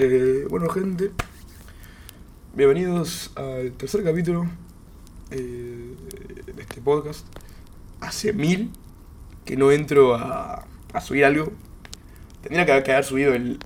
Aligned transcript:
Eh, 0.00 0.46
bueno, 0.48 0.68
gente, 0.68 1.10
bienvenidos 2.54 3.32
al 3.34 3.72
tercer 3.72 4.04
capítulo 4.04 4.46
eh, 5.32 5.92
de 6.54 6.62
este 6.62 6.80
podcast. 6.80 7.26
Hace 7.98 8.32
mil 8.32 8.70
que 9.44 9.56
no 9.56 9.72
entro 9.72 10.14
a, 10.14 10.68
a 10.92 11.00
subir 11.00 11.24
algo. 11.24 11.50
Tendría 12.42 12.64
que 12.64 12.92
haber 12.92 13.04
subido 13.04 13.34
el, 13.34 13.58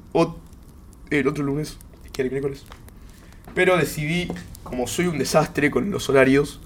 el 1.11 1.29
otro 1.29 1.45
lunes, 1.45 1.77
que 2.15 2.23
era 2.23 2.29
el 2.29 2.33
miércoles. 2.33 2.65
Pero 3.55 3.77
decidí, 3.77 4.33
como 4.63 4.87
soy 4.87 5.09
un 5.09 5.19
desastre 5.19 5.71
con 5.71 5.91
los 5.91 6.09
horarios, 6.09 6.63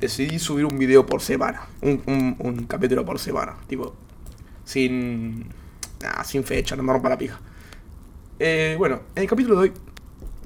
decidí 0.00 0.40
subir 0.40 0.64
un 0.64 0.80
video 0.80 1.06
por 1.06 1.20
semana. 1.20 1.68
Un 1.80 2.66
capítulo 2.68 3.04
por 3.04 3.20
semana. 3.20 3.54
Tipo, 3.68 3.94
sin. 4.64 5.46
Nah, 6.02 6.24
sin 6.24 6.42
fecha, 6.42 6.74
no 6.74 6.82
me 6.82 6.92
rompa 6.92 7.08
la 7.08 7.18
pija. 7.18 7.40
Eh, 8.38 8.74
bueno, 8.78 9.00
en 9.14 9.22
el 9.22 9.28
capítulo 9.28 9.56
de 9.56 9.62
hoy 9.70 9.72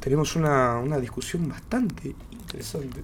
tenemos 0.01 0.37
una, 0.37 0.79
una 0.79 0.99
discusión 0.99 1.49
bastante 1.49 2.15
interesante. 2.33 3.03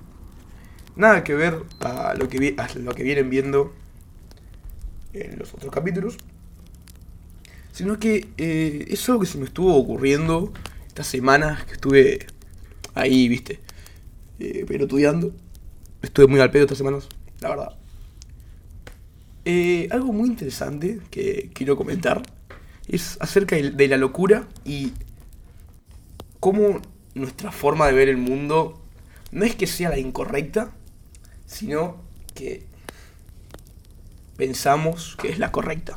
Nada 0.95 1.25
que 1.25 1.35
ver 1.35 1.63
a 1.81 2.15
lo 2.15 2.29
que, 2.29 2.39
vi- 2.39 2.55
a 2.57 2.69
lo 2.79 2.95
que 2.95 3.03
vienen 3.03 3.29
viendo 3.29 3.75
en 5.13 5.39
los 5.39 5.53
otros 5.55 5.73
capítulos. 5.73 6.17
Sino 7.73 7.99
que 7.99 8.29
eh, 8.39 8.87
es 8.89 9.07
algo 9.09 9.21
que 9.21 9.27
se 9.27 9.39
me 9.39 9.45
estuvo 9.45 9.75
ocurriendo 9.77 10.53
estas 10.87 11.07
semanas 11.09 11.65
que 11.65 11.73
estuve 11.75 12.27
ahí, 12.95 13.29
viste, 13.29 13.61
eh, 14.39 14.65
pelotudeando. 14.67 15.35
Estuve 16.01 16.27
muy 16.29 16.41
al 16.41 16.51
pedo 16.51 16.65
estas 16.65 16.79
semanas, 16.79 17.09
la 17.41 17.51
verdad. 17.51 17.77
Eh, 19.45 19.89
algo 19.91 20.13
muy 20.13 20.29
interesante 20.29 21.01
que 21.11 21.51
quiero 21.53 21.77
comentar 21.77 22.23
es 22.89 23.19
acerca 23.21 23.57
de 23.57 23.89
la 23.89 23.97
locura 23.97 24.47
y 24.65 24.93
cómo 26.41 26.81
nuestra 27.15 27.51
forma 27.51 27.87
de 27.87 27.93
ver 27.95 28.09
el 28.09 28.17
mundo 28.17 28.81
no 29.33 29.45
es 29.45 29.57
que 29.57 29.67
sea 29.67 29.91
la 29.91 29.99
incorrecta, 29.99 30.73
sino 31.47 32.03
que 32.35 32.67
pensamos 34.37 35.17
que 35.21 35.31
es 35.31 35.39
la 35.39 35.51
correcta. 35.51 35.95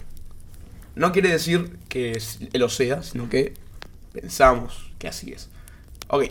No 0.95 1.11
quiere 1.11 1.29
decir 1.29 1.77
que 1.87 2.19
lo 2.53 2.69
sea, 2.69 3.03
sino 3.03 3.29
que 3.29 3.53
pensamos 4.11 4.91
que 4.97 5.07
así 5.07 5.31
es. 5.31 5.49
Ok. 6.07 6.25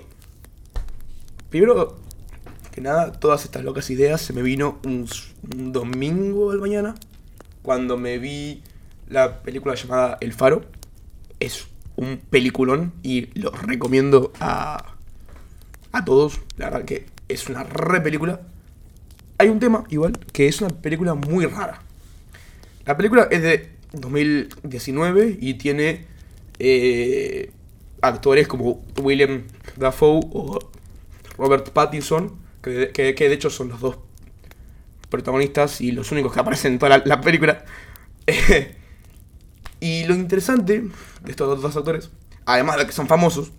Primero 1.51 1.99
que 2.73 2.81
nada, 2.81 3.13
todas 3.13 3.45
estas 3.45 3.65
locas 3.65 3.89
ideas 3.91 4.21
se 4.21 4.33
me 4.33 4.43
vino 4.43 4.81
un, 4.85 5.09
un 5.55 5.73
domingo 5.73 6.51
al 6.51 6.59
mañana 6.59 6.95
cuando 7.63 7.97
me 7.97 8.19
vi 8.19 8.63
la 9.09 9.43
película 9.43 9.75
llamada 9.75 10.19
El 10.21 10.33
Faro. 10.33 10.65
Es 11.41 11.67
un 11.97 12.19
peliculón 12.31 12.93
y 13.03 13.27
lo 13.39 13.51
recomiendo 13.51 14.33
a, 14.41 14.95
a 15.93 16.05
todos. 16.05 16.41
La 16.57 16.71
verdad 16.71 16.85
que 16.85 17.07
es 17.29 17.49
una 17.49 17.65
re 17.65 18.01
película. 18.01 18.41
Hay 19.39 19.49
un 19.49 19.61
tema, 19.61 19.85
igual, 19.91 20.19
que 20.33 20.49
es 20.49 20.61
una 20.61 20.71
película 20.71 21.15
muy 21.15 21.47
rara. 21.47 21.81
La 22.87 22.97
película 22.97 23.29
es 23.31 23.43
de 23.43 23.71
2019 23.93 25.39
y 25.41 25.55
tiene 25.55 26.07
eh, 26.59 27.53
actores 28.03 28.49
como 28.49 28.85
William 29.01 29.45
Dafoe 29.77 30.21
o 30.33 30.59
Robert 31.37 31.71
Pattinson, 31.71 32.35
que, 32.63 32.91
que- 32.93 33.15
de 33.29 33.33
hecho 33.35 33.51
son 33.51 33.69
los 33.69 33.81
dos 33.81 33.99
protagonistas 35.11 35.81
y 35.81 35.93
los 35.93 36.13
únicos 36.13 36.33
que 36.33 36.41
aparecen 36.41 36.75
en 36.75 36.79
toda 36.79 36.99
la 37.05 37.21
película. 37.21 37.65
y 39.81 40.05
lo 40.05 40.15
interesante 40.15 40.81
de 41.23 41.31
estos 41.31 41.61
dos 41.63 41.77
actores, 41.77 42.11
además 42.47 42.79
de 42.79 42.87
que 42.87 42.93
son 42.93 43.07
famosos, 43.07 43.53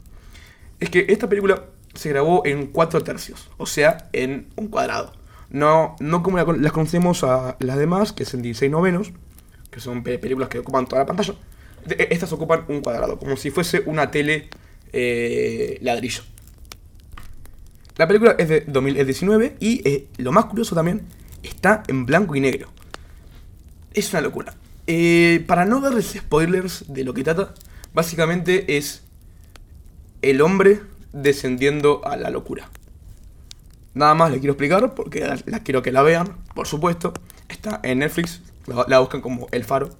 es 0.79 0.89
que 0.89 1.05
esta 1.09 1.27
película 1.29 1.65
se 1.93 2.09
grabó 2.09 2.45
en 2.45 2.67
cuatro 2.67 3.01
tercios, 3.03 3.49
o 3.57 3.65
sea, 3.65 4.09
en 4.13 4.47
un 4.55 4.67
cuadrado. 4.67 5.13
No, 5.49 5.95
no 5.99 6.21
como 6.23 6.37
las 6.37 6.71
conocemos 6.71 7.23
a 7.23 7.57
las 7.59 7.77
demás, 7.77 8.13
que 8.13 8.23
es 8.23 8.33
en 8.33 8.41
16 8.43 8.71
novenos, 8.71 9.11
que 9.71 9.79
son 9.79 10.03
pe- 10.03 10.19
películas 10.19 10.49
que 10.49 10.59
ocupan 10.59 10.85
toda 10.87 11.01
la 11.01 11.05
pantalla. 11.07 11.33
E, 11.89 12.07
Estas 12.11 12.31
ocupan 12.33 12.65
un 12.67 12.81
cuadrado, 12.81 13.17
como 13.17 13.35
si 13.35 13.49
fuese 13.49 13.81
una 13.85 14.11
tele 14.11 14.49
eh, 14.93 15.79
ladrillo. 15.81 16.21
La 17.97 18.07
película 18.07 18.35
es 18.37 18.47
de 18.47 18.61
2019 18.61 19.57
y 19.59 19.87
eh, 19.87 20.07
lo 20.17 20.31
más 20.31 20.45
curioso 20.45 20.75
también, 20.75 21.01
está 21.43 21.83
en 21.87 22.05
blanco 22.05 22.35
y 22.35 22.39
negro. 22.39 22.69
Es 23.93 24.11
una 24.13 24.21
locura. 24.21 24.53
Eh, 24.91 25.43
para 25.47 25.65
no 25.65 25.81
darles 25.81 26.15
spoilers 26.17 26.85
de 26.91 27.03
lo 27.03 27.13
que 27.13 27.23
trata, 27.23 27.53
básicamente 27.93 28.75
es 28.75 29.03
el 30.23 30.41
hombre 30.41 30.81
descendiendo 31.13 32.01
a 32.05 32.17
la 32.17 32.31
locura. 32.31 32.71
Nada 33.93 34.15
más 34.15 34.31
le 34.31 34.39
quiero 34.39 34.53
explicar 34.53 34.95
porque 34.95 35.19
la, 35.19 35.37
la 35.45 35.59
quiero 35.61 35.83
que 35.83 35.91
la 35.91 36.01
vean, 36.01 36.37
por 36.55 36.65
supuesto. 36.65 37.13
Está 37.49 37.79
en 37.83 37.99
Netflix, 37.99 38.41
la, 38.87 38.97
buscan 38.99 39.21
como 39.21 39.47
El 39.51 39.63
Faro. 39.63 39.91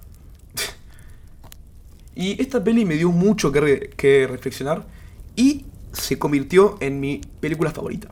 y 2.16 2.42
esta 2.42 2.64
peli 2.64 2.84
me 2.84 2.96
dio 2.96 3.12
mucho 3.12 3.52
que, 3.52 3.62
re- 3.62 3.90
que 3.96 4.26
reflexionar 4.28 4.88
y 5.36 5.66
se 5.94 6.18
convirtió 6.18 6.78
en 6.80 7.00
mi 7.00 7.22
película 7.40 7.70
favorita. 7.70 8.10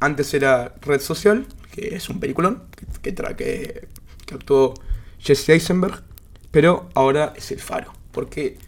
Antes 0.00 0.34
era 0.34 0.74
Red 0.80 1.00
Social, 1.02 1.46
que 1.70 1.94
es 1.94 2.08
un 2.08 2.18
peliculón, 2.18 2.64
que, 3.00 3.14
que, 3.14 3.36
que, 3.36 3.88
que 4.26 4.34
actuó 4.34 4.74
Jesse 5.22 5.50
Eisenberg, 5.50 6.02
pero 6.50 6.88
ahora 6.94 7.32
es 7.36 7.50
El 7.50 7.60
Faro, 7.60 7.92
porque 8.10 8.58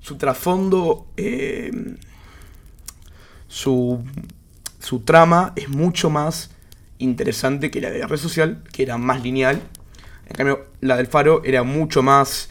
su 0.00 0.16
trasfondo, 0.16 1.06
eh, 1.16 1.70
su, 3.48 4.04
su 4.78 5.00
trama 5.00 5.52
es 5.56 5.68
mucho 5.68 6.10
más 6.10 6.50
interesante 6.98 7.70
que 7.70 7.80
la 7.80 7.90
de 7.90 8.06
Red 8.06 8.18
Social, 8.18 8.62
que 8.72 8.82
era 8.82 8.98
más 8.98 9.22
lineal. 9.22 9.60
En 10.26 10.36
cambio, 10.36 10.66
la 10.80 10.96
del 10.96 11.06
Faro 11.06 11.42
era 11.44 11.62
mucho 11.62 12.02
más 12.02 12.50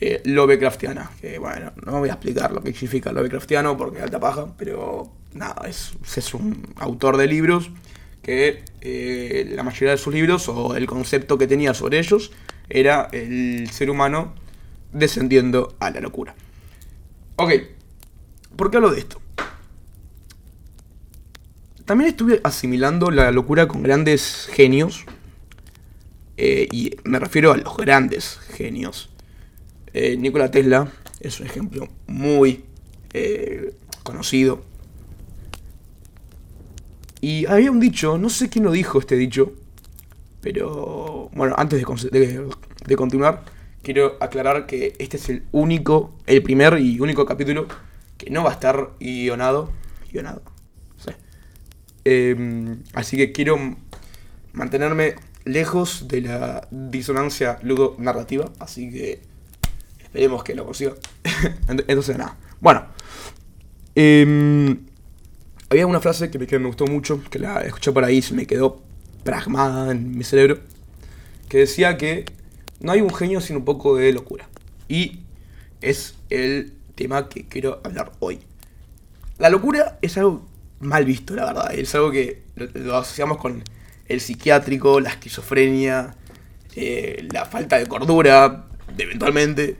eh, 0.00 0.22
Lovecraftiana. 0.24 1.10
Bueno, 1.40 1.72
no 1.84 2.00
voy 2.00 2.08
a 2.08 2.12
explicar 2.12 2.52
lo 2.52 2.62
que 2.62 2.72
significa 2.72 3.12
Lovecraftiano 3.12 3.76
porque 3.76 4.00
alta 4.00 4.20
paja, 4.20 4.54
pero 4.56 5.10
nada, 5.32 5.68
es, 5.68 5.92
es 6.16 6.34
un 6.34 6.74
autor 6.76 7.16
de 7.16 7.26
libros 7.26 7.70
que 8.22 8.64
eh, 8.80 9.52
la 9.54 9.62
mayoría 9.62 9.90
de 9.90 9.98
sus 9.98 10.14
libros 10.14 10.48
o 10.48 10.76
el 10.76 10.86
concepto 10.86 11.36
que 11.36 11.46
tenía 11.46 11.74
sobre 11.74 11.98
ellos 11.98 12.32
era 12.68 13.08
el 13.12 13.68
ser 13.70 13.90
humano 13.90 14.34
descendiendo 14.92 15.74
a 15.80 15.90
la 15.90 16.00
locura. 16.00 16.34
Ok, 17.36 17.52
¿por 18.56 18.70
qué 18.70 18.76
hablo 18.76 18.90
de 18.92 19.00
esto? 19.00 19.20
También 21.84 22.08
estuve 22.10 22.40
asimilando 22.44 23.10
la 23.10 23.30
locura 23.30 23.68
con 23.68 23.82
grandes 23.82 24.48
genios. 24.52 25.04
eh, 26.36 26.66
y 26.72 26.96
me 27.04 27.18
refiero 27.18 27.52
a 27.52 27.56
los 27.56 27.76
grandes 27.76 28.38
genios. 28.56 29.10
Eh, 29.92 30.16
Nikola 30.16 30.50
Tesla 30.50 30.90
es 31.20 31.38
un 31.40 31.46
ejemplo 31.46 31.88
muy 32.06 32.64
eh, 33.12 33.74
conocido. 34.02 34.64
Y 37.20 37.46
había 37.46 37.70
un 37.70 37.80
dicho, 37.80 38.18
no 38.18 38.28
sé 38.28 38.48
quién 38.48 38.64
lo 38.64 38.72
dijo 38.72 38.98
este 38.98 39.16
dicho, 39.16 39.52
pero 40.44 41.30
bueno, 41.32 41.54
antes 41.56 41.80
de, 42.10 42.46
de- 42.86 42.96
continuar, 42.96 43.44
quiero 43.82 44.18
aclarar 44.20 44.66
que 44.66 44.92
este 44.98 45.16
es 45.16 45.30
el 45.30 45.44
único, 45.52 46.14
el 46.26 46.42
primer 46.42 46.78
y 46.78 47.00
único 47.00 47.24
capítulo 47.24 47.66
que 48.18 48.28
no 48.28 48.44
va 48.44 48.50
a 48.50 48.52
estar 48.52 48.90
guionado. 49.00 49.72
Guionado, 50.12 50.42
sí. 50.98 51.12
Eh, 52.04 52.76
así 52.92 53.16
que 53.16 53.32
quiero 53.32 53.56
mantenerme 54.52 55.14
lejos 55.46 56.08
de 56.08 56.20
la 56.20 56.68
disonancia 56.70 57.58
ludo 57.62 57.96
narrativa, 57.98 58.52
así 58.60 58.90
que 58.92 59.22
esperemos 60.02 60.44
que 60.44 60.54
lo 60.54 60.66
consiga. 60.66 60.92
Ent- 61.68 61.84
Entonces, 61.88 62.18
nada. 62.18 62.36
Bueno, 62.60 62.84
em, 63.94 64.78
había 65.70 65.86
una 65.86 66.00
frase 66.00 66.30
que 66.30 66.38
me, 66.38 66.46
que 66.46 66.58
me 66.58 66.66
gustó 66.66 66.86
mucho, 66.86 67.22
que 67.30 67.38
la 67.38 67.60
escuché 67.62 67.92
por 67.92 68.04
ahí 68.04 68.22
me 68.32 68.46
quedó 68.46 68.82
pragmada 69.24 69.90
en 69.90 70.16
mi 70.16 70.24
cerebro, 70.24 70.58
que 71.48 71.58
decía 71.58 71.96
que 71.96 72.26
no 72.80 72.92
hay 72.92 73.00
un 73.00 73.12
genio 73.12 73.40
sin 73.40 73.56
un 73.56 73.64
poco 73.64 73.96
de 73.96 74.12
locura. 74.12 74.48
Y 74.88 75.20
es 75.80 76.14
el 76.30 76.74
tema 76.94 77.28
que 77.28 77.46
quiero 77.46 77.80
hablar 77.84 78.12
hoy. 78.20 78.40
La 79.38 79.48
locura 79.50 79.98
es 80.02 80.16
algo 80.16 80.46
mal 80.80 81.04
visto, 81.04 81.34
la 81.34 81.46
verdad. 81.46 81.74
Es 81.74 81.94
algo 81.94 82.10
que 82.10 82.42
lo, 82.56 82.96
asociamos 82.96 83.38
con 83.38 83.62
el 84.06 84.20
psiquiátrico, 84.20 85.00
la 85.00 85.10
esquizofrenia, 85.10 86.14
eh, 86.76 87.26
la 87.32 87.46
falta 87.46 87.78
de 87.78 87.86
cordura, 87.86 88.66
eventualmente. 88.96 89.76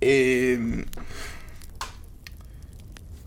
Eh, 0.00 0.84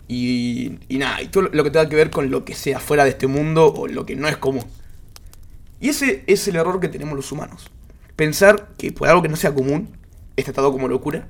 y, 0.07 0.79
y 0.89 0.97
nada, 0.97 1.21
y 1.21 1.27
todo 1.27 1.49
lo 1.51 1.63
que 1.63 1.71
tenga 1.71 1.89
que 1.89 1.95
ver 1.95 2.09
con 2.09 2.29
lo 2.29 2.43
que 2.45 2.53
sea 2.53 2.79
fuera 2.79 3.03
de 3.03 3.11
este 3.11 3.27
mundo 3.27 3.73
o 3.73 3.87
lo 3.87 4.05
que 4.05 4.15
no 4.15 4.27
es 4.27 4.37
común. 4.37 4.65
Y 5.83 5.89
ese 5.89 6.23
es 6.27 6.47
el 6.47 6.55
error 6.55 6.79
que 6.79 6.87
tenemos 6.87 7.13
los 7.13 7.29
humanos. 7.33 7.69
Pensar 8.15 8.69
que 8.77 8.93
por 8.93 9.09
algo 9.09 9.21
que 9.21 9.27
no 9.27 9.35
sea 9.35 9.53
común 9.53 9.89
es 10.37 10.45
tratado 10.45 10.71
como 10.71 10.87
locura 10.87 11.27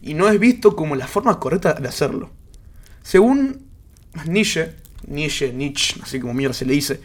y 0.00 0.14
no 0.14 0.28
es 0.28 0.38
visto 0.38 0.76
como 0.76 0.94
la 0.94 1.08
forma 1.08 1.40
correcta 1.40 1.74
de 1.74 1.88
hacerlo. 1.88 2.30
Según 3.02 3.66
Nietzsche, 4.28 4.74
Nietzsche, 5.08 5.52
Nietzsche, 5.52 6.00
así 6.00 6.20
como 6.20 6.34
mierda 6.34 6.54
se 6.54 6.64
le 6.66 6.74
dice, 6.74 7.00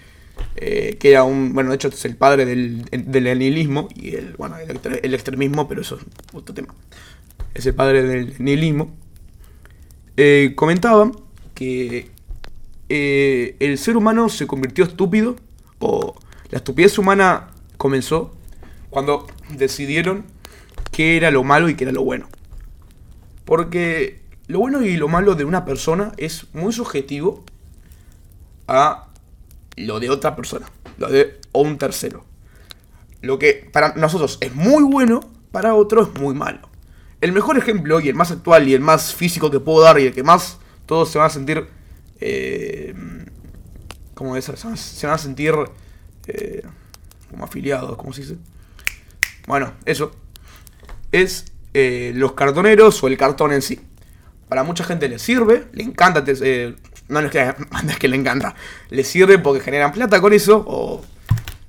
eh, 0.56 0.98
que 1.00 1.10
era 1.10 1.24
un, 1.24 1.56
bueno, 1.56 1.72
de 1.72 1.78
hecho 1.78 1.88
es 1.88 2.06
el 2.06 2.18
padre 2.18 2.46
del, 2.46 2.86
del 2.92 3.40
nihilismo 3.40 3.88
y 3.96 4.14
el, 4.14 4.36
bueno, 4.36 4.58
el, 4.60 5.14
extremismo, 5.16 5.68
pero 5.68 5.82
eso 5.82 5.96
es 5.96 6.04
otro 6.34 6.54
tema. 6.54 6.76
Es 7.56 7.66
el 7.66 7.74
padre 7.74 8.04
del 8.04 8.36
nihilismo. 8.38 8.96
Eh, 10.18 10.54
comentaba 10.56 11.12
que 11.56 12.12
eh, 12.90 13.56
el 13.60 13.80
ser 13.80 13.98
humano 13.98 14.30
se 14.30 14.46
convirtió 14.46 14.84
estúpido, 14.84 15.36
o 15.80 16.14
la 16.52 16.58
estupidez 16.58 16.98
humana 16.98 17.48
comenzó 17.78 18.34
cuando 18.90 19.26
decidieron 19.50 20.26
qué 20.92 21.18
era 21.18 21.32
lo 21.32 21.44
malo 21.44 21.70
y 21.70 21.76
qué 21.76 21.86
era 21.86 21.94
lo 21.94 22.04
bueno. 22.04 22.28
Porque 23.46 24.22
lo 24.48 24.60
bueno 24.60 24.84
y 24.84 24.98
lo 24.98 25.08
malo 25.08 25.36
de 25.36 25.46
una 25.46 25.64
persona 25.66 26.12
es 26.18 26.48
muy 26.54 26.74
subjetivo 26.74 27.44
a 28.68 29.08
lo 29.78 30.00
de 30.00 30.10
otra 30.10 30.36
persona, 30.36 30.68
lo 30.98 31.10
de 31.10 31.40
un 31.54 31.78
tercero. 31.78 32.26
Lo 33.22 33.40
que 33.40 33.70
para 33.72 33.94
nosotros 33.96 34.38
es 34.42 34.54
muy 34.54 34.84
bueno, 34.84 35.22
para 35.52 35.74
otros 35.74 36.10
es 36.14 36.22
muy 36.22 36.36
malo. 36.36 36.70
El 37.22 37.32
mejor 37.32 37.58
ejemplo 37.58 38.00
y 38.02 38.10
el 38.10 38.16
más 38.16 38.32
actual 38.32 38.68
y 38.68 38.74
el 38.74 38.82
más 38.82 39.14
físico 39.14 39.52
que 39.52 39.60
puedo 39.60 39.82
dar 39.82 40.00
y 40.00 40.08
el 40.08 40.14
que 40.14 40.24
más 40.24 40.58
todos 40.86 41.10
se 41.10 41.18
van 41.18 41.28
a 41.28 41.30
sentir... 41.30 41.68
Eh, 42.20 42.94
como 44.14 44.36
es, 44.36 44.46
se 44.46 45.08
van 45.08 45.16
a 45.16 45.18
sentir 45.18 45.56
eh, 46.28 46.64
como 47.30 47.46
afiliados, 47.46 47.98
como 47.98 48.14
se 48.14 48.22
dice. 48.22 48.38
Bueno, 49.48 49.74
eso. 49.86 50.12
Es 51.12 51.46
eh, 51.74 52.12
los 52.16 52.34
cartoneros 52.34 53.02
o 53.04 53.08
el 53.08 53.18
cartón 53.18 53.54
en 53.54 53.62
sí. 53.62 53.80
Para 54.50 54.64
mucha 54.64 54.84
gente 54.84 55.08
le 55.08 55.20
sirve, 55.20 55.68
le 55.72 55.84
encanta, 55.84 56.24
eh, 56.28 56.76
no 57.08 57.20
es 57.20 57.32
que, 57.32 57.54
es 57.90 58.00
que 58.00 58.08
le 58.08 58.18
encanta, 58.18 58.56
le 58.90 59.04
sirve 59.04 59.40
porque 59.40 59.62
generan 59.62 59.94
plata 59.94 60.20
con 60.20 60.34
eso 60.34 60.64
o 60.68 61.02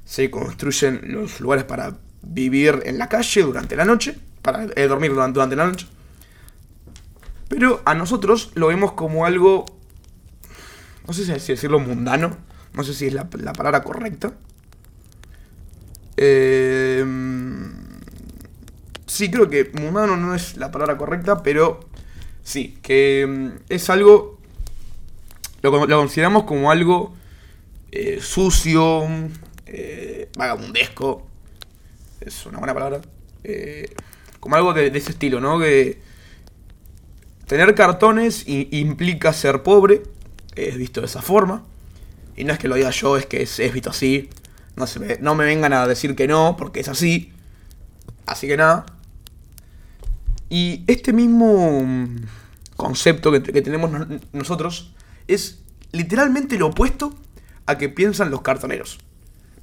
se 0.05 0.31
construyen 0.31 1.01
los 1.05 1.41
lugares 1.41 1.65
para 1.65 1.97
vivir 2.23 2.83
en 2.85 2.99
la 2.99 3.09
calle 3.09 3.43
durante 3.43 3.77
la 3.77 3.85
noche, 3.85 4.17
para 4.43 4.67
eh, 4.75 4.87
dormir 4.89 5.13
durante 5.13 5.57
la 5.57 5.67
noche. 5.67 5.87
Pero 7.49 7.83
a 7.85 7.95
nosotros 7.95 8.51
lo 8.55 8.69
vemos 8.69 8.93
como 8.93 9.27
algo, 9.27 9.65
no 11.07 11.13
sé 11.13 11.25
si 11.39 11.53
decirlo 11.53 11.79
mundano, 11.79 12.37
no 12.75 12.85
sé 12.85 12.95
si 12.95 13.07
es 13.07 13.15
la, 13.15 13.29
la 13.39 13.53
palabra 13.53 13.83
correcta. 13.83 14.35
Eh, 16.17 17.05
sí, 19.13 19.31
creo 19.31 19.49
que 19.49 19.71
mundano 19.75 20.17
no 20.17 20.35
es 20.35 20.57
la 20.57 20.71
palabra 20.71 20.97
correcta, 20.97 21.43
pero 21.43 21.81
sí, 22.43 22.79
que 22.83 23.27
mm, 23.29 23.65
es 23.69 23.91
algo, 23.91 24.39
lo, 25.61 25.87
consideramos 25.87 26.45
como 26.45 26.71
algo 26.71 27.15
eh, 27.91 28.21
sucio, 28.23 29.07
eh, 29.67 30.31
vagabundesco, 30.37 31.27
es 32.21 32.47
una 32.47 32.59
buena 32.59 32.75
palabra, 32.75 33.03
eh, 33.45 33.95
como 34.41 34.57
algo 34.57 34.73
de, 34.73 34.87
ese 34.87 35.11
estilo, 35.11 35.41
¿no? 35.41 35.59
Que 35.59 36.01
tener 37.47 37.75
cartones 37.75 38.45
implica 38.47 39.33
ser 39.35 39.63
pobre, 39.63 40.03
es 40.55 40.77
visto 40.77 41.01
de 41.01 41.07
esa 41.07 41.21
forma, 41.21 41.65
y 42.37 42.45
no 42.45 42.53
es 42.53 42.59
que 42.59 42.69
lo 42.69 42.75
diga 42.75 42.91
yo, 42.91 43.17
es 43.17 43.27
que 43.27 43.43
es, 43.43 43.59
es 43.59 43.73
visto 43.73 43.91
así, 43.91 44.31
no, 44.77 44.87
se 44.87 45.01
me, 45.01 45.19
no 45.21 45.35
me 45.35 45.45
vengan 45.45 45.73
a 45.73 45.87
decir 45.87 46.17
que 46.17 46.27
no, 46.27 46.57
porque 46.57 46.81
es 46.81 46.89
así. 46.89 47.33
Así 48.27 48.47
que 48.47 48.57
nada. 48.57 48.87
Y 50.49 50.85
este 50.87 51.13
mismo 51.13 51.87
concepto 52.77 53.33
que, 53.33 53.41
tenemos 53.41 53.91
nosotros 54.33 54.93
es 55.29 55.61
literalmente 55.93 56.59
lo 56.59 56.69
opuesto 56.69 57.15
a 57.67 57.79
que 57.79 57.89
piensan 57.89 58.31
los 58.31 58.43
cartoneros. 58.43 58.99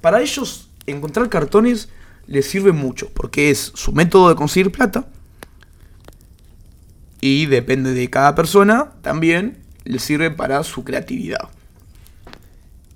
Para 0.00 0.20
ellos, 0.20 0.70
encontrar 0.86 1.28
cartones 1.28 1.90
les 2.26 2.46
sirve 2.46 2.72
mucho, 2.72 3.10
porque 3.14 3.50
es 3.50 3.72
su 3.74 3.92
método 3.92 4.30
de 4.30 4.36
conseguir 4.36 4.72
plata. 4.72 5.06
Y 7.20 7.46
depende 7.46 7.92
de 7.92 8.08
cada 8.08 8.34
persona, 8.34 8.92
también 9.02 9.58
les 9.84 10.02
sirve 10.02 10.30
para 10.30 10.62
su 10.64 10.84
creatividad. 10.84 11.50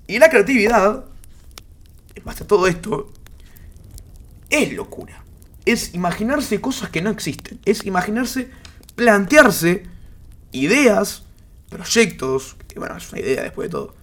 Y 0.07 0.19
la 0.19 0.29
creatividad 0.29 1.05
basta 2.25 2.45
todo 2.45 2.67
esto, 2.67 3.11
es 4.49 4.73
locura. 4.73 5.23
Es 5.65 5.93
imaginarse 5.93 6.59
cosas 6.59 6.89
que 6.89 7.01
no 7.01 7.09
existen. 7.09 7.59
Es 7.65 7.85
imaginarse, 7.85 8.49
plantearse 8.95 9.83
ideas, 10.51 11.23
proyectos, 11.69 12.55
que 12.67 12.79
bueno, 12.79 12.97
es 12.97 13.11
una 13.11 13.21
idea 13.21 13.43
después 13.43 13.69
de 13.69 13.71
todo, 13.71 13.95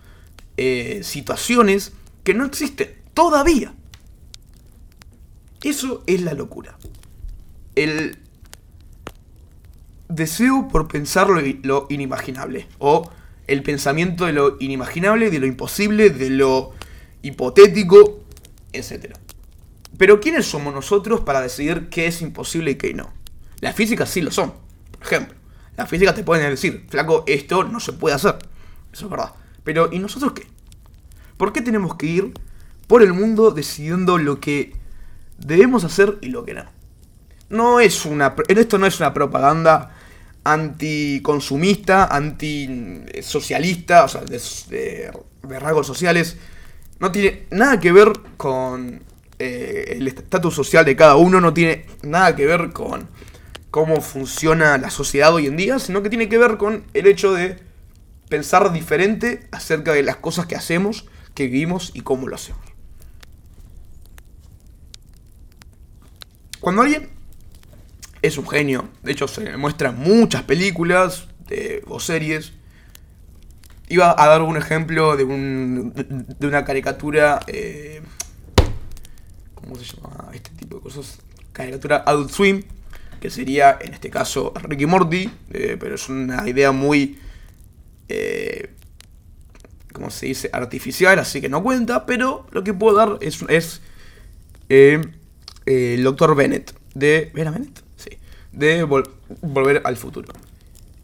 eh, 0.57 1.01
situaciones 1.03 1.93
que 2.25 2.35
no 2.35 2.45
existen 2.45 2.95
todavía. 3.13 3.75
Eso 5.63 6.03
es 6.07 6.23
la 6.23 6.35
locura. 6.35 6.77
El 7.75 8.19
deseo 10.09 10.69
por 10.69 10.89
pensar 10.89 11.29
lo, 11.29 11.41
lo, 11.63 11.87
inimaginable. 11.89 12.69
O 12.79 13.11
el 13.53 13.63
pensamiento 13.63 14.25
de 14.25 14.33
lo 14.33 14.57
inimaginable, 14.61 15.31
de 15.31 15.39
lo 15.39 15.47
imposible, 15.47 16.09
de 16.09 16.31
lo 16.31 16.73
hipotético, 17.21 18.25
etc. 18.73 19.15
Pero 19.99 20.21
¿quiénes 20.21 20.47
somos 20.47 20.73
nosotros 20.73 21.21
para 21.21 21.43
decidir 21.43 21.91
qué 21.91 22.07
es 22.07 22.23
imposible 22.23 22.71
y 22.71 22.75
qué 22.77 22.95
no? 22.95 23.13
Las 23.61 23.77
físicas 23.77 24.09
sí 24.09 24.23
lo 24.23 24.31
son. 24.31 24.55
Por 24.93 25.03
ejemplo, 25.03 25.37
las 25.77 25.89
físicas 25.89 26.15
te 26.15 26.25
pueden 26.25 26.49
decir, 26.49 26.87
flaco, 26.89 27.25
esto 27.27 27.65
no 27.65 27.79
se 27.79 27.93
puede 27.93 28.15
hacer. 28.15 28.39
Eso 28.91 29.05
es 29.05 29.11
verdad. 29.11 29.35
Pero 29.65 29.91
¿y 29.93 29.99
nosotros 29.99 30.33
qué? 30.33 30.47
¿Por 31.37 31.53
qué 31.53 31.61
tenemos 31.61 31.97
que 31.97 32.07
ir 32.07 32.33
por 32.87 33.03
el 33.03 33.13
mundo 33.13 33.51
decidiendo 33.51 34.17
lo 34.17 34.41
que 34.41 34.75
debemos 35.37 35.85
hacer 35.85 36.19
y 36.23 36.29
lo 36.29 36.45
que 36.45 36.55
no? 36.55 36.65
No 37.51 37.81
es 37.81 38.07
una. 38.07 38.35
Esto 38.49 38.79
no 38.79 38.87
es 38.87 38.99
una 38.99 39.13
propaganda 39.13 39.92
anticonsumista, 40.45 42.07
antisocialista, 42.07 44.05
o 44.05 44.09
sea, 44.09 44.23
de 44.23 45.11
rasgos 45.43 45.87
sociales 45.87 46.37
no 47.03 47.11
tiene 47.11 47.47
nada 47.51 47.81
que 47.81 47.91
ver 47.91 48.13
con 48.37 49.03
eh, 49.41 49.97
el 49.97 50.07
estatus 50.07 50.55
social 50.55 50.85
de 50.85 50.95
cada 50.95 51.17
uno, 51.17 51.41
no 51.41 51.53
tiene 51.53 51.85
nada 52.03 52.37
que 52.37 52.47
ver 52.47 52.71
con 52.73 53.09
cómo 53.73 54.01
funciona 54.01 54.79
la 54.79 54.89
sociedad 54.89 55.35
hoy 55.35 55.47
en 55.47 55.57
día, 55.57 55.81
sino 55.81 56.05
que 56.05 56.11
tiene 56.11 56.29
que 56.29 56.39
ver 56.39 56.59
con 56.59 56.85
el 56.95 57.09
hecho 57.09 57.33
de 57.33 57.59
pensar 58.29 58.73
diferente 58.73 59.49
acerca 59.51 59.93
de 59.93 60.05
las 60.05 60.15
cosas 60.19 60.47
que 60.47 60.55
hacemos, 60.55 61.09
que 61.35 61.49
vivimos 61.49 61.91
y 61.93 62.03
cómo 62.03 62.29
lo 62.29 62.37
hacemos. 62.37 62.63
Cuando 66.61 66.83
alguien 66.83 67.11
es 68.23 68.39
un 68.39 68.49
genio, 68.49 68.89
de 69.03 69.13
hecho 69.13 69.29
se 69.29 69.57
muestran 69.57 69.99
muchas 69.99 70.43
películas 70.43 71.29
o 71.87 72.01
series 72.01 72.53
Iba 73.93 74.15
a 74.17 74.27
dar 74.27 74.41
un 74.41 74.57
ejemplo 74.57 75.19
de, 75.19 75.25
un, 75.25 75.93
de 75.95 76.47
una 76.47 76.65
caricatura. 76.65 77.41
Eh, 77.47 78.01
¿Cómo 79.55 79.77
se 79.77 79.85
llama 79.85 80.31
este 80.33 80.49
tipo 80.53 80.77
de 80.77 80.83
cosas? 80.83 81.19
Caricatura 81.53 82.03
Adult 82.07 82.31
Swim, 82.31 82.63
que 83.21 83.29
sería 83.29 83.77
en 83.79 83.93
este 83.93 84.09
caso 84.09 84.55
Ricky 84.63 84.87
Morty, 84.87 85.31
eh, 85.51 85.77
pero 85.79 85.97
es 85.97 86.09
una 86.09 86.49
idea 86.49 86.73
muy. 86.73 87.19
Eh, 88.09 88.71
¿Cómo 89.93 90.11
se 90.11 90.25
dice? 90.25 90.49
Artificial, 90.55 91.19
así 91.19 91.43
que 91.43 91.51
no 91.51 91.63
cuenta, 91.63 92.07
pero 92.07 92.47
lo 92.51 92.65
que 92.65 92.73
puedo 92.73 92.97
dar 92.97 93.19
es. 93.21 93.45
es 93.49 93.83
eh, 94.71 95.03
el 95.67 96.03
Dr. 96.03 96.35
Bennett. 96.35 96.75
De. 96.95 97.31
¿Era 97.37 97.51
Bennett? 97.51 97.82
De 98.53 98.85
Volver 98.85 99.83
al 99.85 99.97
Futuro. 99.97 100.33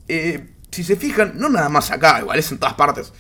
Eh 0.07 0.49
si 0.71 0.85
se 0.85 0.97
fijan, 0.97 1.33
no 1.37 1.49
nada 1.49 1.69
más 1.69 1.91
acá, 1.91 2.21
igual 2.21 2.39
es 2.39 2.51
en 2.53 2.59
todas 2.59 2.75
partes. 2.75 3.13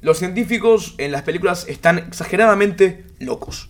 Los 0.00 0.18
científicos 0.18 0.94
en 0.98 1.12
las 1.12 1.22
películas 1.22 1.66
están 1.68 1.98
exageradamente 1.98 3.06
locos. 3.18 3.68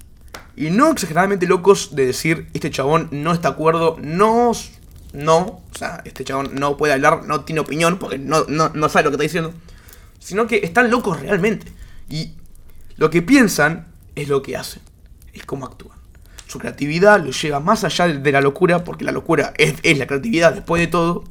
Y 0.57 0.71
no 0.71 0.91
exageradamente 0.91 1.47
locos 1.47 1.95
de 1.95 2.07
decir, 2.07 2.49
este 2.53 2.71
chabón 2.71 3.09
no 3.11 3.33
está 3.33 3.49
de 3.49 3.55
acuerdo, 3.55 3.97
no, 4.01 4.53
no, 5.13 5.39
o 5.39 5.63
sea, 5.77 6.03
este 6.05 6.25
chabón 6.25 6.51
no 6.55 6.77
puede 6.77 6.93
hablar, 6.93 7.25
no 7.25 7.45
tiene 7.45 7.61
opinión, 7.61 7.99
porque 7.99 8.19
no, 8.19 8.45
no, 8.47 8.89
sabe 8.89 9.05
lo 9.05 9.11
que 9.11 9.15
está 9.15 9.23
diciendo. 9.23 9.55
Sino 10.19 10.47
que 10.47 10.61
están 10.63 10.91
locos 10.91 11.21
realmente. 11.21 11.67
Y 12.09 12.35
lo 12.97 13.11
que 13.11 13.23
piensan 13.23 13.89
es 14.15 14.29
lo 14.29 14.43
que 14.43 14.57
hacen, 14.57 14.83
es 15.33 15.45
cómo 15.45 15.67
actúan. 15.67 15.99
Su 16.53 16.59
creatividad 16.59 17.25
lo 17.25 17.31
lleva 17.31 17.61
más 17.61 17.83
allá 17.83 18.09
de 18.09 18.31
la 18.31 18.43
locura, 18.43 18.85
porque 18.85 19.07
la 19.07 19.13
locura 19.13 19.55
es, 19.57 19.97
la 19.97 20.07
creatividad 20.07 20.53
después 20.53 20.81
de 20.81 20.87
todo, 20.87 21.25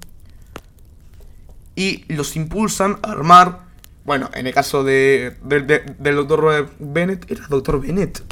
y 1.75 2.11
los 2.11 2.35
impulsan 2.35 2.97
a 3.03 3.11
armar. 3.11 3.67
Bueno, 4.03 4.31
en 4.33 4.47
el 4.47 4.53
caso 4.55 4.83
de, 4.83 5.35
del 5.43 6.15
doctor 6.15 6.71
Bennett, 6.79 7.29
era 7.29 7.45
doctor 7.47 7.79
Bennett. 7.79 8.23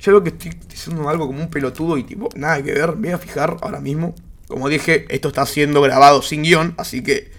Yo 0.00 0.10
veo 0.10 0.24
que 0.24 0.30
estoy 0.30 0.58
diciendo 0.68 1.08
algo 1.08 1.28
como 1.28 1.40
un 1.40 1.50
pelotudo 1.50 1.96
y 1.96 2.02
tipo, 2.02 2.30
nada 2.34 2.60
que 2.64 2.72
ver, 2.72 2.96
me 2.96 3.10
voy 3.10 3.14
a 3.14 3.18
fijar 3.18 3.56
ahora 3.60 3.78
mismo. 3.78 4.16
Como 4.48 4.68
dije, 4.68 5.06
esto 5.10 5.28
está 5.28 5.46
siendo 5.46 5.80
grabado 5.82 6.20
sin 6.20 6.42
guion, 6.42 6.74
así 6.78 7.04
que 7.04 7.30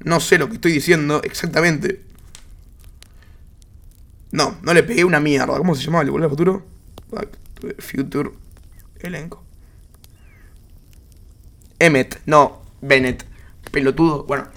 No 0.00 0.18
sé 0.18 0.38
lo 0.38 0.48
que 0.48 0.54
estoy 0.54 0.72
diciendo 0.72 1.20
exactamente. 1.22 2.02
No, 4.32 4.58
no 4.62 4.74
le 4.74 4.82
pegué 4.82 5.04
una 5.04 5.20
mierda. 5.20 5.56
¿Cómo 5.56 5.76
se 5.76 5.84
llamaba 5.84 6.02
el 6.02 6.10
Volver 6.10 6.30
Futuro? 6.30 6.74
Future 7.78 8.30
elenco. 9.00 9.44
Emmet, 11.78 12.20
no, 12.26 12.62
Bennett. 12.80 13.24
Pelotudo. 13.70 14.24
Bueno, 14.24 14.48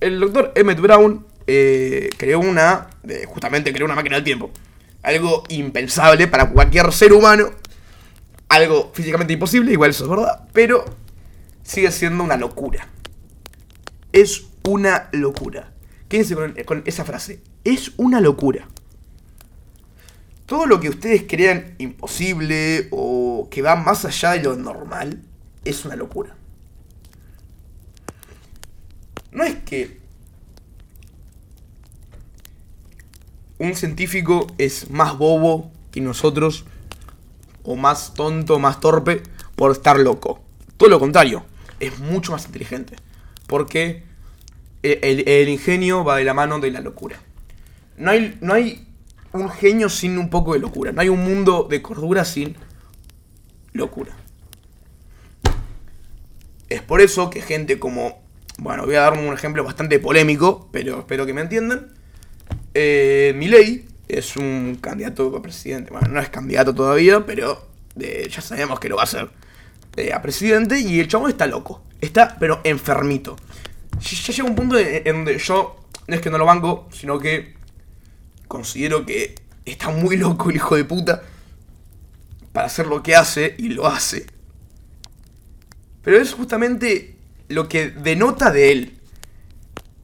el 0.00 0.20
doctor 0.20 0.52
Emmett 0.54 0.80
Brown 0.80 1.26
eh, 1.46 2.10
creó 2.16 2.40
una. 2.40 2.88
eh, 3.08 3.24
justamente 3.26 3.72
creó 3.72 3.86
una 3.86 3.94
máquina 3.94 4.16
del 4.16 4.24
tiempo. 4.24 4.50
Algo 5.02 5.42
impensable 5.48 6.28
para 6.28 6.50
cualquier 6.50 6.92
ser 6.92 7.12
humano. 7.12 7.50
Algo 8.48 8.92
físicamente 8.94 9.32
imposible, 9.32 9.72
igual 9.72 9.90
eso 9.90 10.04
es 10.04 10.10
verdad. 10.10 10.48
Pero 10.52 10.84
sigue 11.62 11.90
siendo 11.90 12.22
una 12.22 12.36
locura. 12.36 12.88
Es 14.12 14.46
una 14.68 15.08
locura. 15.12 15.72
Quédense 16.08 16.36
con 16.64 16.82
esa 16.84 17.04
frase. 17.04 17.40
Es 17.64 17.92
una 17.96 18.20
locura. 18.20 18.68
Todo 20.52 20.66
lo 20.66 20.80
que 20.80 20.90
ustedes 20.90 21.24
crean 21.26 21.76
imposible 21.78 22.88
o 22.90 23.48
que 23.50 23.62
va 23.62 23.74
más 23.74 24.04
allá 24.04 24.32
de 24.32 24.42
lo 24.42 24.54
normal 24.54 25.22
es 25.64 25.86
una 25.86 25.96
locura. 25.96 26.36
No 29.30 29.44
es 29.44 29.54
que 29.64 29.98
un 33.56 33.74
científico 33.74 34.46
es 34.58 34.90
más 34.90 35.16
bobo 35.16 35.72
que 35.90 36.02
nosotros 36.02 36.66
o 37.62 37.74
más 37.76 38.12
tonto, 38.12 38.58
más 38.58 38.78
torpe 38.78 39.22
por 39.56 39.72
estar 39.72 39.98
loco. 39.98 40.42
Todo 40.76 40.90
lo 40.90 41.00
contrario, 41.00 41.46
es 41.80 41.98
mucho 41.98 42.32
más 42.32 42.44
inteligente. 42.44 42.96
Porque 43.46 44.02
el, 44.82 45.48
ingenio 45.48 46.04
va 46.04 46.18
de 46.18 46.24
la 46.24 46.34
mano 46.34 46.58
de 46.58 46.70
la 46.72 46.82
locura. 46.82 47.18
No 47.96 48.10
hay, 48.10 48.36
no 48.42 48.52
hay 48.52 48.91
un 49.32 49.48
genio 49.50 49.88
sin 49.88 50.18
un 50.18 50.30
poco 50.30 50.54
de 50.54 50.60
locura. 50.60 50.92
No 50.92 51.00
hay 51.00 51.08
un 51.08 51.24
mundo 51.24 51.66
de 51.68 51.82
cordura 51.82 52.24
sin 52.24 52.56
locura. 53.72 54.16
Es 56.68 56.82
por 56.82 57.00
eso 57.00 57.30
que 57.30 57.42
gente 57.42 57.78
como... 57.78 58.22
Bueno, 58.58 58.84
voy 58.84 58.94
a 58.94 59.02
dar 59.02 59.14
un 59.14 59.32
ejemplo 59.32 59.64
bastante 59.64 59.98
polémico, 59.98 60.68
pero 60.72 61.00
espero 61.00 61.26
que 61.26 61.34
me 61.34 61.40
entiendan. 61.40 61.92
Eh, 62.74 63.32
Milei 63.36 63.86
es 64.08 64.36
un 64.36 64.78
candidato 64.80 65.34
a 65.36 65.42
presidente. 65.42 65.90
Bueno, 65.90 66.08
no 66.08 66.20
es 66.20 66.28
candidato 66.28 66.74
todavía, 66.74 67.24
pero 67.26 67.66
eh, 67.98 68.28
ya 68.30 68.40
sabemos 68.40 68.78
que 68.78 68.88
lo 68.88 68.96
va 68.96 69.04
a 69.04 69.06
ser 69.06 69.30
eh, 69.96 70.12
a 70.12 70.20
presidente. 70.22 70.78
Y 70.78 71.00
el 71.00 71.08
chabón 71.08 71.30
está 71.30 71.46
loco. 71.46 71.82
Está, 72.00 72.36
pero 72.38 72.60
enfermito. 72.64 73.36
Ya, 74.00 74.32
llega 74.32 74.48
un 74.48 74.54
punto 74.54 74.78
en 74.78 75.04
donde 75.04 75.38
yo 75.38 75.76
no 76.06 76.14
es 76.14 76.20
que 76.20 76.30
no 76.30 76.38
lo 76.38 76.44
banco, 76.44 76.88
sino 76.92 77.18
que 77.18 77.54
considero 78.52 79.06
que 79.06 79.34
está 79.64 79.88
muy 79.88 80.18
loco 80.18 80.50
el 80.50 80.56
hijo 80.56 80.76
de 80.76 80.84
puta 80.84 81.22
para 82.52 82.66
hacer 82.66 82.86
lo 82.86 83.02
que 83.02 83.16
hace 83.16 83.54
y 83.56 83.70
lo 83.70 83.86
hace. 83.86 84.26
Pero 86.02 86.18
es 86.18 86.34
justamente 86.34 87.16
lo 87.48 87.66
que 87.66 87.88
denota 87.88 88.50
de 88.50 88.72
él. 88.72 88.98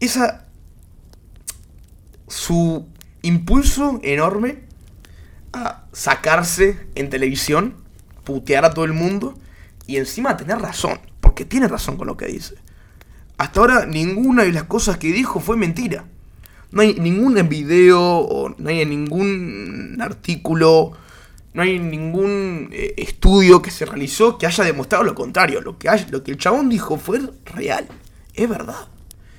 Esa 0.00 0.46
su 2.26 2.88
impulso 3.20 4.00
enorme 4.02 4.60
a 5.52 5.84
sacarse 5.92 6.86
en 6.94 7.10
televisión, 7.10 7.74
putear 8.24 8.64
a 8.64 8.72
todo 8.72 8.86
el 8.86 8.94
mundo 8.94 9.38
y 9.86 9.98
encima 9.98 10.38
tener 10.38 10.58
razón, 10.58 10.98
porque 11.20 11.44
tiene 11.44 11.68
razón 11.68 11.98
con 11.98 12.06
lo 12.06 12.16
que 12.16 12.28
dice. 12.28 12.54
Hasta 13.36 13.60
ahora 13.60 13.84
ninguna 13.84 14.44
de 14.44 14.52
las 14.52 14.64
cosas 14.64 14.96
que 14.96 15.12
dijo 15.12 15.38
fue 15.38 15.58
mentira. 15.58 16.06
No 16.70 16.82
hay 16.82 16.94
ningún 16.94 17.34
video 17.48 18.00
o 18.00 18.54
no 18.56 18.68
hay 18.68 18.84
ningún 18.84 19.96
artículo, 20.00 20.92
no 21.54 21.62
hay 21.62 21.78
ningún 21.78 22.68
eh, 22.72 22.94
estudio 22.98 23.62
que 23.62 23.70
se 23.70 23.86
realizó 23.86 24.36
que 24.36 24.46
haya 24.46 24.64
demostrado 24.64 25.04
lo 25.04 25.14
contrario. 25.14 25.60
Lo 25.60 25.78
que, 25.78 25.88
lo 26.10 26.22
que 26.22 26.32
el 26.32 26.38
chabón 26.38 26.68
dijo 26.68 26.98
fue 26.98 27.20
real, 27.46 27.86
es 28.34 28.48
verdad. 28.48 28.88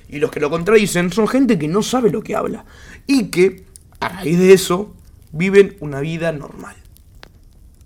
Y 0.08 0.18
los 0.18 0.32
que 0.32 0.40
lo 0.40 0.50
contradicen 0.50 1.12
son 1.12 1.28
gente 1.28 1.56
que 1.56 1.68
no 1.68 1.82
sabe 1.82 2.10
lo 2.10 2.22
que 2.22 2.34
habla. 2.34 2.64
Y 3.06 3.30
que, 3.30 3.64
a 4.00 4.08
raíz 4.08 4.38
de 4.38 4.52
eso, 4.52 4.96
viven 5.30 5.76
una 5.78 6.00
vida 6.00 6.32
normal. 6.32 6.74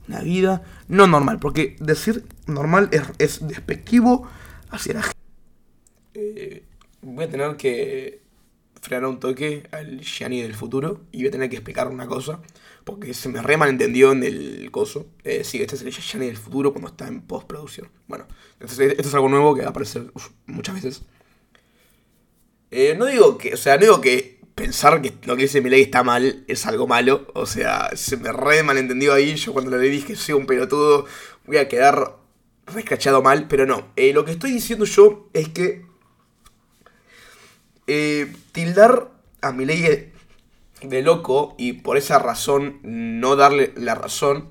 Una 0.08 0.20
vida 0.20 0.62
no 0.88 1.06
normal. 1.06 1.38
Porque 1.38 1.76
decir 1.80 2.24
normal 2.46 2.88
es, 2.92 3.02
es 3.18 3.46
despectivo 3.46 4.26
hacia 4.70 4.94
la 4.94 5.02
gente. 5.02 5.18
Eh, 6.14 6.64
voy 7.02 7.24
a 7.24 7.30
tener 7.30 7.56
que 7.56 8.23
frenar 8.84 9.06
un 9.06 9.18
toque 9.18 9.66
al 9.72 10.00
Gianni 10.00 10.42
del 10.42 10.54
futuro. 10.54 11.00
Y 11.10 11.18
voy 11.18 11.28
a 11.28 11.30
tener 11.30 11.50
que 11.50 11.56
explicar 11.56 11.88
una 11.88 12.06
cosa. 12.06 12.40
Porque 12.84 13.14
se 13.14 13.30
me 13.30 13.40
re 13.42 13.56
malentendió 13.56 14.12
en 14.12 14.22
el 14.22 14.70
coso. 14.70 15.06
Eh, 15.24 15.42
sí, 15.42 15.60
este 15.60 15.76
es 15.76 15.82
el 15.82 15.90
Gianni 15.90 16.26
del 16.26 16.36
futuro 16.36 16.72
cuando 16.72 16.88
está 16.90 17.08
en 17.08 17.22
postproducción. 17.22 17.88
Bueno, 18.06 18.26
entonces 18.60 18.92
esto 18.92 19.08
es 19.08 19.14
algo 19.14 19.28
nuevo 19.28 19.54
que 19.54 19.62
va 19.62 19.68
a 19.68 19.70
aparecer 19.70 20.12
muchas 20.46 20.74
veces. 20.74 21.02
Eh, 22.70 22.94
no 22.98 23.06
digo 23.06 23.38
que, 23.38 23.54
o 23.54 23.56
sea, 23.56 23.76
no 23.76 23.82
digo 23.82 24.00
que 24.00 24.40
pensar 24.54 25.00
que 25.00 25.14
lo 25.24 25.36
que 25.36 25.42
dice 25.42 25.60
Milei 25.60 25.82
está 25.82 26.02
mal 26.02 26.44
es 26.46 26.66
algo 26.66 26.86
malo. 26.86 27.26
O 27.34 27.46
sea, 27.46 27.90
se 27.96 28.16
me 28.18 28.32
re 28.32 28.62
malentendió 28.62 29.14
ahí. 29.14 29.34
Yo 29.36 29.52
cuando 29.54 29.76
le 29.76 29.88
dije 29.88 30.14
soy 30.16 30.34
un 30.34 30.46
pelotudo, 30.46 31.06
voy 31.46 31.56
a 31.56 31.68
quedar 31.68 32.16
rescachado 32.66 33.22
mal. 33.22 33.48
Pero 33.48 33.64
no, 33.64 33.92
Eh, 33.96 34.12
lo 34.12 34.24
que 34.24 34.32
estoy 34.32 34.52
diciendo 34.52 34.84
yo 34.84 35.30
es 35.32 35.48
que 35.48 35.86
eh, 37.86 38.32
tildar 38.54 39.10
a 39.42 39.52
Milei 39.52 39.82
de, 39.82 40.12
de 40.82 41.02
loco 41.02 41.54
y 41.58 41.74
por 41.74 41.98
esa 41.98 42.18
razón 42.18 42.78
no 42.82 43.36
darle 43.36 43.74
la 43.76 43.94
razón 43.94 44.50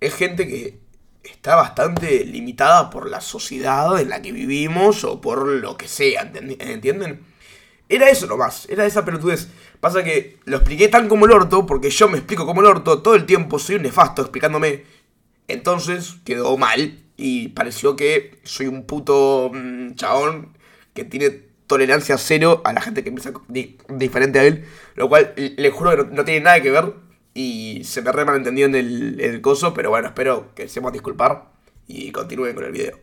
es 0.00 0.14
gente 0.14 0.46
que 0.48 0.80
está 1.22 1.54
bastante 1.54 2.24
limitada 2.24 2.90
por 2.90 3.08
la 3.08 3.20
sociedad 3.20 4.00
en 4.00 4.08
la 4.10 4.20
que 4.20 4.32
vivimos 4.32 5.04
o 5.04 5.20
por 5.20 5.46
lo 5.46 5.76
que 5.76 5.86
sea, 5.88 6.30
¿entendi- 6.30 6.56
¿entienden? 6.60 7.24
Era 7.88 8.10
eso 8.10 8.26
nomás, 8.26 8.66
era 8.68 8.86
esa 8.86 9.04
pelotudez. 9.04 9.48
Pasa 9.80 10.02
que 10.02 10.38
lo 10.44 10.56
expliqué 10.56 10.88
tan 10.88 11.08
como 11.08 11.26
el 11.26 11.32
orto, 11.32 11.66
porque 11.66 11.90
yo 11.90 12.08
me 12.08 12.18
explico 12.18 12.46
como 12.46 12.60
el 12.60 12.66
orto 12.66 13.02
todo 13.02 13.14
el 13.14 13.26
tiempo, 13.26 13.58
soy 13.60 13.76
un 13.76 13.82
nefasto 13.82 14.22
explicándome. 14.22 14.84
Entonces 15.48 16.16
quedó 16.24 16.56
mal 16.56 17.02
y 17.16 17.48
pareció 17.48 17.94
que 17.96 18.40
soy 18.44 18.66
un 18.66 18.84
puto 18.84 19.50
mm, 19.54 19.94
chabón 19.94 20.56
que 20.94 21.04
tiene 21.04 21.51
tolerancia 21.72 22.18
cero 22.18 22.60
a 22.64 22.72
la 22.72 22.80
gente 22.80 23.02
que 23.02 23.10
piensa 23.10 23.32
di- 23.48 23.78
diferente 23.88 24.38
a 24.38 24.44
él. 24.44 24.64
Lo 24.94 25.08
cual 25.08 25.32
le 25.36 25.70
juro 25.70 25.96
que 26.08 26.14
no, 26.14 26.24
tiene 26.24 26.40
nada 26.40 26.60
que 26.60 26.70
ver 26.70 26.94
y 27.34 27.82
se 27.84 28.02
me 28.02 28.12
re 28.12 28.24
malentendió 28.24 28.66
en 28.66 28.74
el, 28.74 29.20
el 29.20 29.40
coso, 29.40 29.72
pero 29.72 29.90
bueno, 29.90 30.08
espero 30.08 30.54
que 30.54 30.68
seamos 30.68 30.92
disculpar 30.92 31.50
y 31.86 32.12
continúen 32.12 32.54
con 32.54 32.64
el 32.64 32.72
video. 32.72 32.98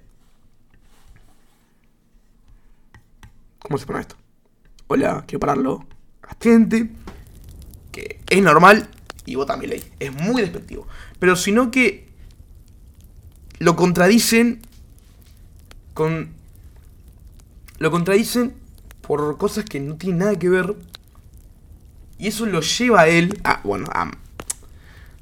¿Cómo 3.59 3.77
se 3.77 3.85
pone 3.85 3.99
esto? 4.01 4.15
Hola, 4.87 5.23
quiero 5.27 5.39
pararlo. 5.39 5.85
Atente. 6.27 6.89
Que 7.91 8.19
es 8.29 8.41
normal 8.41 8.87
y 9.25 9.35
vota 9.35 9.57
mi 9.57 9.67
ley. 9.67 9.83
Es 9.99 10.13
muy 10.13 10.41
despectivo. 10.41 10.87
Pero 11.19 11.35
sino 11.35 11.71
que 11.71 12.07
lo 13.59 13.75
contradicen 13.75 14.61
con. 15.93 16.29
Lo 17.79 17.91
contradicen 17.91 18.55
por 19.09 19.39
cosas 19.39 19.65
que 19.65 19.79
no 19.79 19.95
tienen 19.97 20.19
nada 20.19 20.37
que 20.37 20.49
ver. 20.49 20.75
Y 22.19 22.27
eso 22.27 22.45
lo 22.45 22.61
lleva 22.61 23.01
a 23.01 23.07
él 23.07 23.39
a. 23.43 23.61
Bueno, 23.63 23.87
a. 23.91 24.11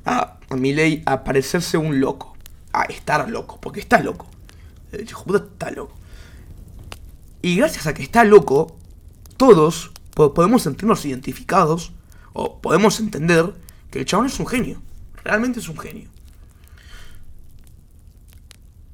A, 0.04 0.40
a 0.50 0.56
Milei 0.58 1.04
a 1.06 1.24
parecerse 1.24 1.78
un 1.78 2.02
loco. 2.02 2.36
A 2.74 2.84
estar 2.84 3.30
loco. 3.30 3.60
Porque 3.62 3.80
está 3.80 4.02
loco. 4.02 4.28
El 4.92 5.08
hijo 5.08 5.24
está 5.38 5.72
loco. 5.72 5.96
Y 7.42 7.56
gracias 7.56 7.88
a 7.88 7.94
que 7.94 8.04
está 8.04 8.26
loco, 8.26 8.76
todos 9.38 9.92
po- 10.16 10.34
podemos 10.34 10.64
sentirnos 10.64 11.06
identificados 11.06 11.94
o 12.34 12.60
podemos 12.60 13.00
entender 13.00 13.54
que 13.90 14.00
el 14.00 14.06
chabón 14.06 14.26
es 14.26 14.38
un 14.40 14.48
genio. 14.48 14.82
Realmente 15.24 15.62
es 15.62 15.70
un 15.70 15.78
genio. 15.78 16.10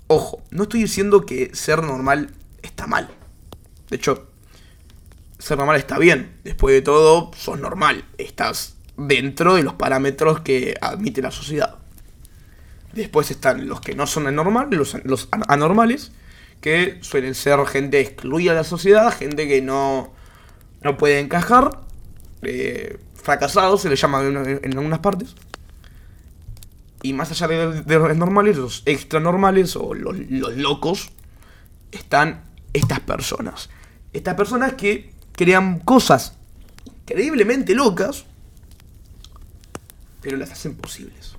Ojo, 0.07 0.43
no 0.51 0.63
estoy 0.63 0.81
diciendo 0.83 1.25
que 1.25 1.55
ser 1.55 1.81
normal 1.81 2.29
está 2.61 2.85
mal. 2.85 3.09
De 3.89 3.95
hecho, 3.95 4.27
ser 5.43 5.57
normal 5.57 5.75
está 5.75 5.97
bien. 5.99 6.37
Después 6.43 6.73
de 6.73 6.81
todo, 6.81 7.31
sos 7.35 7.59
normal. 7.59 8.05
Estás 8.17 8.77
dentro 8.95 9.55
de 9.55 9.63
los 9.63 9.73
parámetros 9.73 10.39
que 10.39 10.75
admite 10.79 11.21
la 11.21 11.31
sociedad. 11.31 11.75
Después 12.93 13.29
están 13.31 13.67
los 13.67 13.81
que 13.81 13.95
no 13.95 14.07
son 14.07 14.27
anormales, 14.27 14.77
los, 14.77 15.05
los 15.05 15.27
an- 15.31 15.43
anormales, 15.47 16.11
que 16.61 16.99
suelen 17.01 17.35
ser 17.35 17.59
gente 17.65 17.99
excluida 17.99 18.51
de 18.51 18.57
la 18.59 18.63
sociedad, 18.63 19.11
gente 19.13 19.47
que 19.47 19.61
no, 19.61 20.13
no 20.81 20.97
puede 20.97 21.19
encajar, 21.19 21.81
eh, 22.43 22.99
fracasados 23.15 23.81
se 23.81 23.89
les 23.89 23.99
llama 23.99 24.21
en, 24.21 24.77
algunas 24.77 24.99
partes. 24.99 25.35
Y 27.01 27.11
más 27.13 27.31
allá 27.31 27.47
de, 27.47 27.95
los 27.99 28.15
normales, 28.15 28.55
los 28.55 28.83
extra 28.85 29.19
normales 29.19 29.75
o 29.75 29.93
los, 29.93 30.17
los 30.29 30.55
locos, 30.55 31.09
están 31.91 32.43
estas 32.71 33.01
personas. 33.01 33.69
Estas 34.13 34.35
personas 34.35 34.73
que 34.73 35.12
crean 35.35 35.79
cosas 35.79 36.33
increíblemente 36.85 37.75
locas, 37.75 38.25
pero 40.21 40.37
las 40.37 40.51
hacen 40.51 40.75
posibles. 40.75 41.35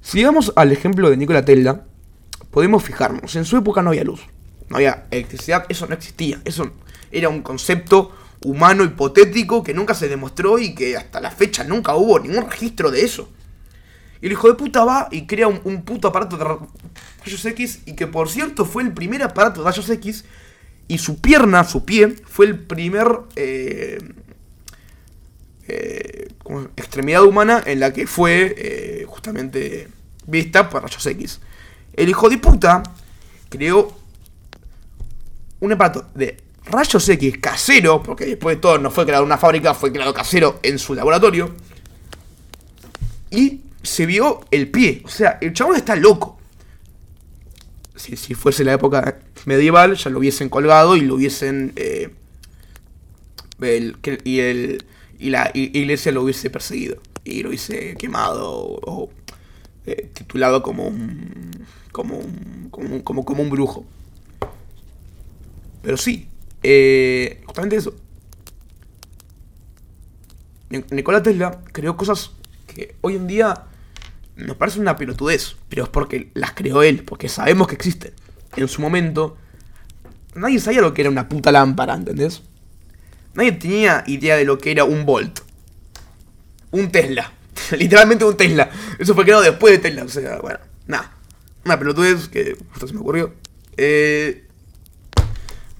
Si 0.00 0.24
vamos 0.24 0.52
al 0.56 0.72
ejemplo 0.72 1.10
de 1.10 1.16
Nikola 1.16 1.44
Tesla, 1.44 1.84
podemos 2.50 2.82
fijarnos, 2.82 3.36
en 3.36 3.44
su 3.44 3.56
época 3.56 3.82
no 3.82 3.90
había 3.90 4.04
luz, 4.04 4.22
no 4.68 4.76
había 4.76 5.06
electricidad, 5.10 5.66
eso 5.68 5.86
no 5.86 5.94
existía, 5.94 6.40
eso 6.44 6.70
era 7.10 7.28
un 7.28 7.42
concepto 7.42 8.12
humano 8.44 8.84
hipotético 8.84 9.62
que 9.62 9.74
nunca 9.74 9.94
se 9.94 10.08
demostró 10.08 10.58
y 10.58 10.74
que 10.74 10.96
hasta 10.96 11.20
la 11.20 11.30
fecha 11.30 11.64
nunca 11.64 11.94
hubo 11.94 12.18
ningún 12.20 12.50
registro 12.50 12.90
de 12.90 13.04
eso. 13.04 13.28
Y 14.20 14.26
el 14.26 14.32
hijo 14.32 14.48
de 14.48 14.54
puta 14.54 14.84
va 14.84 15.08
y 15.10 15.26
crea 15.26 15.48
un, 15.48 15.82
puto 15.82 16.08
aparato 16.08 16.36
de 16.36 16.44
rayos 16.44 17.44
X 17.44 17.80
y 17.86 17.94
que 17.94 18.06
por 18.06 18.28
cierto 18.28 18.64
fue 18.64 18.82
el 18.82 18.92
primer 18.92 19.22
aparato 19.22 19.60
de 19.60 19.70
rayos 19.70 19.88
X 19.90 20.24
y 20.88 20.98
su 20.98 21.20
pierna, 21.20 21.64
su 21.64 21.84
pie, 21.84 22.14
fue 22.26 22.46
el 22.46 22.58
primer 22.58 23.06
eh, 23.36 23.98
eh, 25.66 26.28
extremidad 26.76 27.24
humana 27.24 27.62
en 27.64 27.80
la 27.80 27.92
que 27.92 28.06
fue 28.06 28.54
eh, 28.56 29.04
justamente 29.06 29.88
vista 30.26 30.68
por 30.68 30.82
rayos 30.82 31.06
X. 31.06 31.40
El 31.94 32.08
hijo 32.08 32.28
de 32.28 32.38
puta 32.38 32.82
creó 33.48 33.96
un 35.60 35.72
aparato 35.72 36.06
de 36.14 36.36
rayos 36.66 37.08
X 37.08 37.38
casero, 37.38 38.02
porque 38.02 38.26
después 38.26 38.56
de 38.56 38.60
todo 38.60 38.78
no 38.78 38.90
fue 38.90 39.04
creado 39.04 39.22
en 39.22 39.28
una 39.28 39.38
fábrica, 39.38 39.74
fue 39.74 39.92
creado 39.92 40.12
casero 40.12 40.60
en 40.62 40.78
su 40.78 40.94
laboratorio. 40.94 41.54
Y 43.30 43.62
se 43.82 44.06
vio 44.06 44.40
el 44.50 44.70
pie. 44.70 45.02
O 45.04 45.08
sea, 45.08 45.38
el 45.40 45.52
chabón 45.54 45.76
está 45.76 45.96
loco. 45.96 46.38
Si, 47.96 48.16
si 48.16 48.34
fuese 48.34 48.64
la 48.64 48.74
época 48.74 49.18
medieval, 49.46 49.96
ya 49.96 50.10
lo 50.10 50.18
hubiesen 50.18 50.48
colgado 50.48 50.96
y 50.96 51.02
lo 51.02 51.14
hubiesen. 51.14 51.72
Eh, 51.76 52.10
y, 54.24 54.38
el, 54.40 54.84
y 55.18 55.30
la 55.30 55.50
iglesia 55.54 56.12
lo 56.12 56.22
hubiese 56.22 56.50
perseguido. 56.50 56.98
Y 57.24 57.42
lo 57.42 57.48
hubiese 57.48 57.94
quemado 57.96 58.50
o, 58.52 59.10
eh, 59.86 60.10
titulado 60.12 60.62
como 60.62 60.86
un, 60.86 61.50
como 61.92 62.18
un, 62.18 62.68
como 62.70 63.24
como, 63.24 63.42
un 63.42 63.50
brujo. 63.50 63.86
Pero 65.82 65.96
sí, 65.96 66.28
eh, 66.62 67.42
justamente 67.46 67.76
eso. 67.76 67.94
Nikola 70.90 71.22
Tesla 71.22 71.60
creó 71.72 71.96
cosas 71.96 72.32
que 72.66 72.96
hoy 73.00 73.16
en 73.16 73.26
día 73.26 73.66
nos 74.36 74.56
parecen 74.56 74.82
una 74.82 74.96
pelotudez, 74.96 75.56
pero 75.68 75.84
es 75.84 75.88
porque 75.88 76.30
las 76.34 76.52
creó 76.52 76.82
él, 76.82 77.04
porque 77.04 77.28
sabemos 77.28 77.68
que 77.68 77.76
existen. 77.76 78.12
En 78.56 78.68
su 78.68 78.80
momento, 78.80 79.36
nadie 80.34 80.60
sabía 80.60 80.80
lo 80.80 80.94
que 80.94 81.02
era 81.02 81.10
una 81.10 81.28
puta 81.28 81.50
lámpara, 81.52 81.94
¿entendés? 81.94 82.42
Nadie 83.34 83.52
tenía 83.52 84.04
idea 84.06 84.36
de 84.36 84.44
lo 84.44 84.58
que 84.58 84.70
era 84.70 84.84
un 84.84 85.04
Volt. 85.04 85.40
Un 86.70 86.90
Tesla. 86.90 87.32
Literalmente 87.78 88.24
un 88.24 88.36
Tesla. 88.36 88.70
Eso 88.98 89.14
fue 89.14 89.24
creado 89.24 89.42
después 89.42 89.72
de 89.72 89.78
Tesla. 89.78 90.04
O 90.04 90.08
sea, 90.08 90.38
bueno, 90.38 90.60
nada. 90.86 91.12
Una 91.64 91.78
pelotudez 91.78 92.28
que 92.28 92.56
justo 92.70 92.86
se 92.86 92.94
me 92.94 93.00
ocurrió. 93.00 93.34
Eh, 93.76 94.44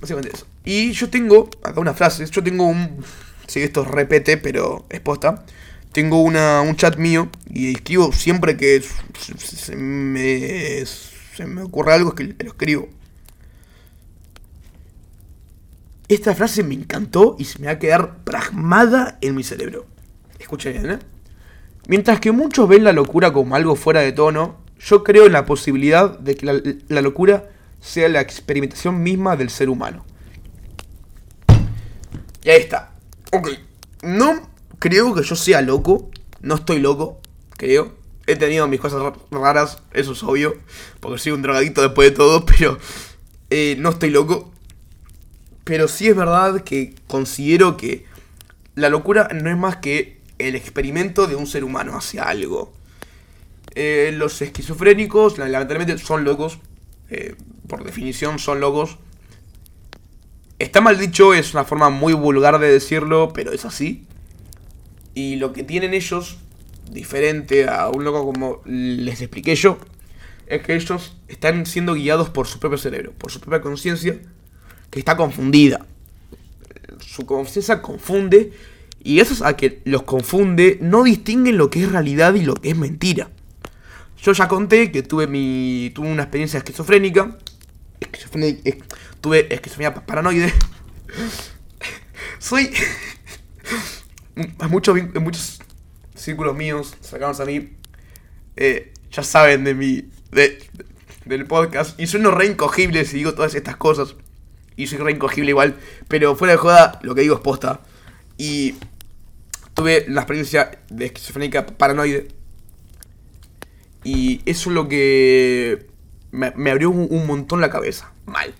básicamente 0.00 0.37
eso. 0.37 0.47
Y 0.64 0.93
yo 0.93 1.11
tengo, 1.11 1.50
acá 1.62 1.81
una 1.81 1.95
frase, 1.95 2.26
yo 2.26 2.43
tengo 2.43 2.66
un... 2.66 3.04
Sí, 3.47 3.62
esto 3.62 3.85
repete, 3.85 4.38
pero 4.38 4.87
es 4.88 5.00
posta. 5.00 5.45
Tengo 5.93 6.23
una, 6.23 6.62
un 6.62 6.75
chat 6.75 6.97
mío 6.97 7.28
y 7.52 7.75
escribo 7.75 8.12
siempre 8.12 8.57
que 8.57 8.83
se 9.38 9.76
me, 9.76 10.83
se 11.34 11.46
me 11.46 11.62
ocurre 11.62 11.92
algo, 11.94 12.14
que 12.14 12.25
lo 12.25 12.49
escribo. 12.49 12.88
Esta 16.08 16.34
frase 16.34 16.62
me 16.62 16.75
encantó 16.75 17.36
y 17.38 17.44
se 17.44 17.58
me 17.58 17.66
va 17.66 17.73
a 17.73 17.78
quedar 17.78 18.18
pragmada 18.25 19.18
en 19.20 19.34
mi 19.34 19.42
cerebro. 19.42 19.86
Escuchen 20.38 20.73
bien, 20.75 20.90
¿eh? 20.90 20.99
Mientras 21.88 22.20
que 22.20 22.32
muchos 22.32 22.68
ven 22.68 22.84
la 22.84 22.92
locura 22.92 23.32
como 23.32 23.56
algo 23.56 23.75
fuera 23.76 24.00
de 24.00 24.12
tono, 24.12 24.58
yo 24.78 25.02
creo 25.02 25.26
en 25.26 25.32
la 25.32 25.47
posibilidad 25.47 26.18
de 26.18 26.34
que 26.34 26.47
la, 26.47 26.60
la 26.88 27.02
locura 27.02 27.50
sea 27.80 28.08
la 28.08 28.20
experimentación 28.20 29.02
misma 29.02 29.36
del 29.36 29.50
ser 29.50 29.68
humano. 29.68 30.04
Y 32.42 32.50
ahí 32.50 32.60
está. 32.60 32.92
Ok. 33.32 33.49
No 34.02 34.49
creo 34.78 35.14
que 35.14 35.23
yo 35.23 35.34
sea 35.36 35.62
loco. 35.62 36.10
No 36.40 36.56
estoy 36.56 36.78
loco, 36.78 37.20
creo. 37.56 38.03
He 38.26 38.37
tenido 38.37 38.67
mis 38.69 38.80
cosas 38.80 39.02
raras, 39.30 39.82
eso 39.93 40.13
es 40.13 40.23
obvio. 40.23 40.56
Porque 41.00 41.19
soy 41.19 41.32
un 41.32 41.43
drogadito 41.43 41.82
después 41.82 42.10
de 42.10 42.17
todo, 42.17 42.47
pero 42.58 42.78
eh, 43.50 43.76
no 43.78 43.91
estoy 43.91 44.10
loco. 44.10 44.52
Pero 45.65 45.89
sí 45.89 46.08
es 46.08 46.17
verdad 46.17 46.63
que 46.63 46.95
considero 47.06 47.76
que 47.76 48.04
la 48.75 48.89
locura 48.89 49.28
no 49.32 49.50
es 49.50 49.56
más 49.56 49.76
que 49.76 50.21
el 50.39 50.56
experimento 50.56 51.26
de 51.26 51.37
un 51.37 51.47
ser 51.47 51.65
humano 51.65 51.97
hacia 51.97 52.25
algo. 52.25 52.73
Eh, 53.75 54.13
los 54.15 54.41
esquizofrénicos, 54.43 55.39
lamentablemente, 55.39 55.99
son 55.99 56.25
locos. 56.25 56.58
Eh, 57.10 57.34
por 57.69 57.84
definición, 57.84 58.39
son 58.39 58.60
locos. 58.60 58.99
Está 60.58 60.80
mal 60.80 60.99
dicho, 60.99 61.34
es 61.34 61.52
una 61.54 61.65
forma 61.65 61.91
muy 61.91 62.13
vulgar 62.13 62.58
de 62.58 62.71
decirlo, 62.71 63.32
pero 63.32 63.52
es 63.52 63.65
así. 63.65 64.06
Y 65.15 65.37
lo 65.37 65.52
que 65.52 65.65
tienen 65.65 65.95
ellos, 65.95 66.39
diferente 66.90 67.68
a 67.68 67.88
un 67.88 68.04
loco 68.04 68.25
como 68.25 68.60
les 68.64 69.20
expliqué 69.20 69.54
yo, 69.54 69.78
es 70.47 70.62
que 70.62 70.75
ellos 70.75 71.16
están 71.28 71.66
siendo 71.66 71.94
guiados 71.94 72.30
por 72.30 72.47
su 72.47 72.58
propio 72.58 72.78
cerebro, 72.78 73.12
por 73.12 73.30
su 73.30 73.40
propia 73.40 73.60
conciencia, 73.60 74.20
que 74.90 74.99
está 74.99 75.16
confundida. 75.16 75.86
Su 77.00 77.26
conciencia 77.26 77.82
confunde 77.82 78.52
y 79.02 79.20
eso 79.20 79.44
a 79.44 79.56
que 79.56 79.82
los 79.84 80.02
confunde, 80.02 80.78
no 80.80 81.04
distinguen 81.04 81.58
lo 81.58 81.70
que 81.70 81.82
es 81.82 81.92
realidad 81.92 82.34
y 82.34 82.42
lo 82.42 82.54
que 82.54 82.70
es 82.70 82.76
mentira. 82.76 83.28
Yo 84.23 84.32
ya 84.32 84.49
conté 84.49 84.90
que 84.90 85.02
tuve 85.02 85.26
mi 85.26 85.92
tuve 85.94 86.08
una 86.08 86.23
experiencia 86.23 86.58
esquizofrénica. 86.58 87.36
esquizofrénica 88.00 88.76
tuve 89.20 89.52
esquizofrenia 89.52 89.94
paranoide. 89.94 90.52
Soy. 92.38 92.70
muchos, 94.70 94.97
en 94.97 95.23
muchos 95.23 95.60
círculos 96.14 96.56
míos, 96.56 96.94
cercanos 97.00 97.40
a 97.40 97.44
mí, 97.44 97.76
ya 99.10 99.22
saben 99.22 99.64
de 99.64 99.74
mi. 99.74 100.08
De, 100.30 100.58
del 101.24 101.46
podcast. 101.46 101.98
Y 101.98 102.06
soy 102.06 102.20
no 102.20 102.30
re 102.30 102.46
incogible 102.46 103.04
si 103.04 103.16
digo 103.16 103.34
todas 103.34 103.54
estas 103.54 103.76
cosas. 103.76 104.14
Y 104.76 104.86
soy 104.88 104.98
re 104.98 105.12
incogible 105.12 105.50
igual. 105.50 105.76
Pero 106.08 106.36
fuera 106.36 106.52
de 106.52 106.58
joda, 106.58 106.98
lo 107.02 107.14
que 107.14 107.22
digo 107.22 107.36
es 107.36 107.40
posta. 107.40 107.80
Y 108.36 108.74
tuve 109.74 110.04
la 110.08 110.22
experiencia 110.22 110.82
de 110.90 111.06
esquizofrénica 111.06 111.66
paranoide. 111.66 112.28
Y 114.02 114.42
eso 114.44 114.70
es 114.70 114.74
lo 114.74 114.88
que 114.88 115.86
me, 116.30 116.70
abrió 116.70 116.90
un 116.90 117.26
montón 117.26 117.60
la 117.60 117.70
cabeza. 117.70 118.12
Mal. 118.26 118.54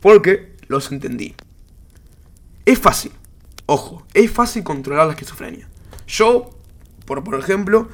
Porque 0.00 0.56
los 0.68 0.90
entendí. 0.90 1.34
Es 2.64 2.78
fácil, 2.78 3.12
ojo, 3.66 4.06
es 4.14 4.30
fácil 4.30 4.62
controlar 4.62 5.06
la 5.06 5.14
esquizofrenia. 5.14 5.68
Yo, 6.06 6.56
por, 7.10 7.24
por 7.24 7.40
ejemplo, 7.40 7.88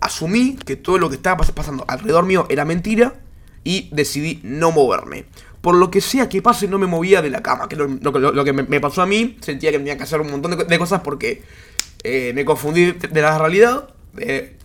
asumí 0.00 0.56
que 0.56 0.76
todo 0.76 0.96
lo 0.96 1.10
que 1.10 1.16
estaba 1.16 1.44
pasando 1.44 1.84
alrededor 1.88 2.24
mío 2.24 2.46
era 2.48 2.64
mentira 2.64 3.12
y 3.64 3.90
decidí 3.92 4.40
no 4.44 4.70
moverme. 4.70 5.26
Por 5.60 5.74
lo 5.74 5.90
que 5.90 6.00
sea 6.00 6.30
que 6.30 6.40
pase, 6.40 6.68
no 6.68 6.78
me 6.78 6.86
movía 6.86 7.20
de 7.20 7.28
la 7.28 7.42
cama. 7.42 7.68
Que 7.68 7.76
lo, 7.76 7.86
lo, 7.86 8.44
que 8.44 8.52
me, 8.54 8.80
pasó 8.80 9.02
a 9.02 9.06
mí, 9.06 9.36
sentía 9.42 9.70
que 9.72 9.76
tenía 9.76 9.98
que 9.98 10.04
hacer 10.04 10.22
un 10.22 10.30
montón 10.30 10.56
de, 10.56 10.78
cosas 10.78 11.02
porque 11.02 11.42
eh, 12.02 12.32
me 12.34 12.46
confundí 12.46 12.92
de 12.92 13.20
la 13.20 13.36
realidad. 13.36 13.90
de 14.14 14.56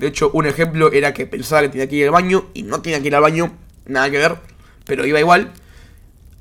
hecho, 0.00 0.30
un 0.32 0.46
ejemplo 0.46 0.92
era 0.92 1.12
que 1.12 1.26
pensaba 1.26 1.62
que 1.62 1.70
tenía 1.70 1.88
que 1.88 1.96
ir 1.96 2.04
al 2.04 2.12
baño 2.12 2.46
y 2.54 2.62
no 2.62 2.80
tenía 2.80 3.00
que 3.00 3.08
ir 3.08 3.16
al 3.16 3.22
baño, 3.22 3.56
nada 3.86 4.08
que 4.08 4.18
ver, 4.18 4.36
pero 4.84 5.04
iba 5.04 5.18
igual. 5.18 5.52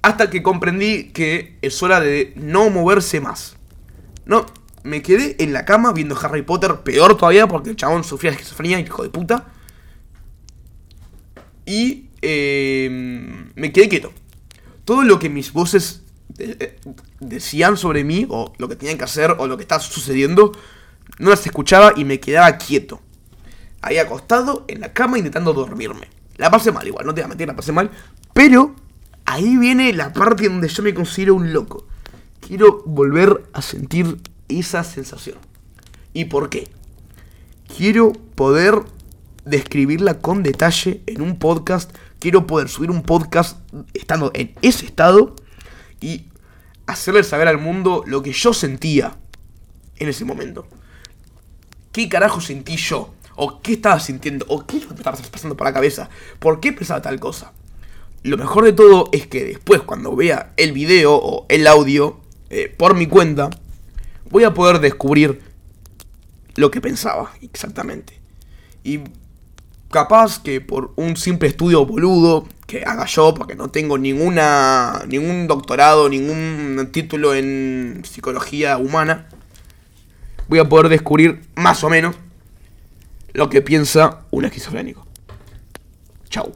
Hasta 0.04 0.30
que 0.30 0.44
comprendí 0.44 1.06
que 1.06 1.58
es 1.64 1.82
hora 1.82 2.00
de 2.00 2.34
no 2.36 2.70
moverse 2.70 3.20
más. 3.22 3.58
No, 4.28 4.46
me 4.88 5.02
quedé 5.02 5.36
en 5.44 5.52
la 5.52 5.66
cama 5.66 5.92
viendo 5.92 6.18
Harry 6.18 6.44
Potter, 6.44 6.78
peor 6.78 7.18
todavía 7.18 7.46
porque 7.46 7.72
el 7.72 7.76
chabón 7.76 8.06
sufría 8.06 8.32
esquizofrenia, 8.32 8.80
hijo 8.80 9.04
de 9.04 9.10
puta. 9.10 9.48
Y 11.66 12.08
eh, 12.22 12.88
me 13.56 13.74
quedé 13.74 13.90
quieto. 13.90 14.14
Todo 14.86 15.04
lo 15.04 15.20
que 15.20 15.30
mis 15.30 15.52
voces 15.52 16.04
eh, 16.40 16.80
decían 17.20 17.76
sobre 17.76 18.06
mí, 18.06 18.26
o 18.30 18.54
lo 18.58 18.70
que 18.70 18.78
tenían 18.78 18.98
que 18.98 19.04
hacer, 19.04 19.36
o 19.38 19.48
lo 19.48 19.58
que 19.58 19.64
estaba 19.64 19.82
sucediendo, 19.82 20.54
no 21.20 21.32
las 21.32 21.46
escuchaba 21.46 21.92
y 21.98 22.06
me 22.06 22.22
quedaba 22.22 22.58
quieto. 22.58 23.02
Ahí 23.82 23.98
acostado 23.98 24.64
en 24.70 24.80
la 24.80 24.94
cama 24.94 25.18
intentando 25.18 25.52
dormirme. 25.52 26.08
La 26.38 26.50
pasé 26.50 26.72
mal 26.72 26.88
igual, 26.88 27.06
no 27.06 27.14
te 27.14 27.20
voy 27.22 27.26
a 27.26 27.28
mentir, 27.28 27.48
la 27.48 27.58
pasé 27.58 27.74
mal. 27.74 27.92
Pero 28.34 28.74
ahí 29.26 29.58
viene 29.58 29.92
la 29.92 30.14
parte 30.14 30.48
donde 30.48 30.70
yo 30.70 30.82
me 30.82 30.94
considero 30.94 31.36
un 31.36 31.52
loco. 31.52 31.86
Quiero 32.40 32.84
volver 32.86 33.50
a 33.52 33.62
sentir 33.62 34.18
esa 34.50 34.84
sensación. 34.84 35.38
¿Y 36.14 36.26
por 36.26 36.50
qué? 36.50 36.68
Quiero 37.76 38.14
poder 38.36 38.76
describirla 39.46 40.20
con 40.20 40.44
detalle 40.44 41.02
en 41.06 41.22
un 41.22 41.38
podcast. 41.38 41.96
Quiero 42.20 42.48
poder 42.48 42.70
subir 42.70 42.92
un 42.92 43.04
podcast 43.04 43.58
estando 43.94 44.32
en 44.34 44.56
ese 44.62 44.86
estado 44.86 45.36
y 46.02 46.26
hacerle 46.86 47.24
saber 47.24 47.48
al 47.48 47.60
mundo 47.60 48.04
lo 48.08 48.24
que 48.24 48.32
yo 48.32 48.54
sentía 48.54 49.18
en 49.98 50.10
ese 50.10 50.26
momento. 50.26 50.68
¿Qué 51.92 52.10
carajo 52.10 52.42
sentí 52.42 52.78
yo? 52.78 53.14
¿O 53.36 53.62
qué 53.62 53.74
estaba 53.74 54.00
sintiendo? 54.00 54.46
¿O 54.50 54.66
qué 54.66 54.78
me 54.78 54.96
estaba 54.96 55.18
pasando 55.18 55.56
por 55.56 55.66
la 55.66 55.74
cabeza? 55.74 56.10
¿Por 56.40 56.60
qué 56.60 56.74
pensaba 56.74 57.02
tal 57.02 57.20
cosa? 57.20 57.54
Lo 58.24 58.38
mejor 58.38 58.66
de 58.66 58.74
todo 58.74 59.10
es 59.12 59.28
que 59.28 59.46
después 59.46 59.82
cuando 59.82 60.16
vea 60.16 60.54
el 60.58 60.72
video 60.72 61.16
o 61.16 61.46
el 61.50 61.68
audio 61.68 62.20
eh, 62.50 62.74
por 62.76 62.96
mi 62.96 63.08
cuenta, 63.08 63.50
voy 64.30 64.44
a 64.44 64.54
poder 64.54 64.80
descubrir 64.80 65.42
lo 66.56 66.72
que 66.72 66.82
pensaba 66.82 67.32
exactamente. 67.42 68.20
Y 68.84 69.02
capaz 69.90 70.42
que 70.42 70.62
por 70.62 70.94
un 70.96 71.16
simple 71.18 71.48
estudio 71.48 71.86
boludo 71.86 72.48
que 72.66 72.84
haga 72.84 73.06
yo, 73.06 73.34
porque 73.34 73.56
no 73.56 73.70
tengo 73.70 73.98
ninguna 73.98 75.04
ningún 75.08 75.48
doctorado, 75.48 76.10
ningún 76.10 76.90
título 76.92 77.34
en 77.34 78.02
psicología 78.04 78.78
humana, 78.78 79.28
voy 80.48 80.60
a 80.60 80.68
poder 80.68 80.90
descubrir 80.90 81.42
más 81.56 81.84
o 81.84 81.90
menos 81.90 82.16
lo 83.34 83.50
que 83.50 83.62
piensa 83.62 84.22
un 84.32 84.46
esquizofrénico. 84.46 85.06
Chau. 86.30 86.54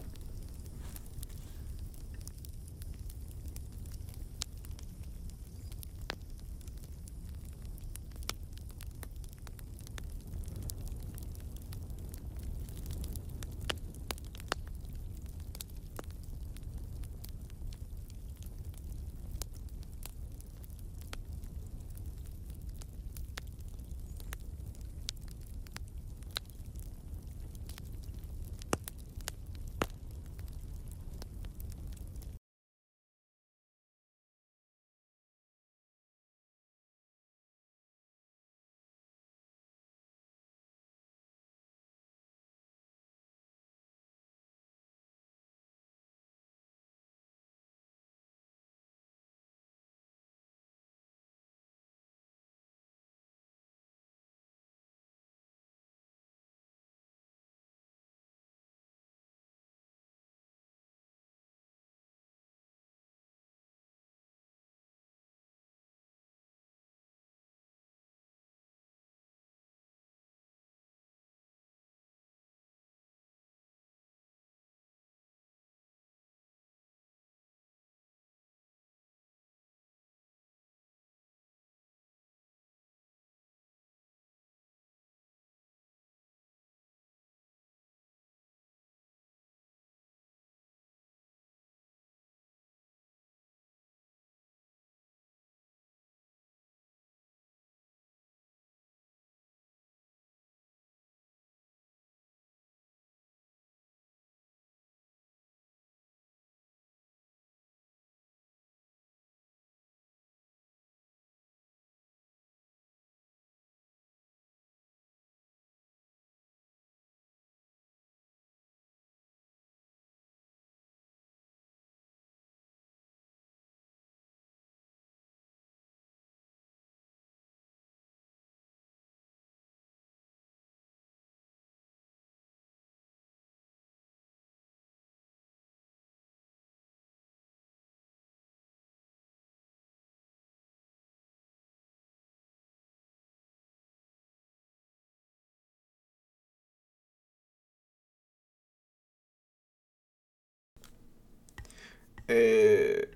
Eh, 152.33 153.09